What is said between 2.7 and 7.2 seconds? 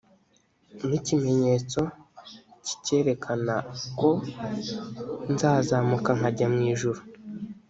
cyerekana ko nzazamuka nkajya mu ijuru?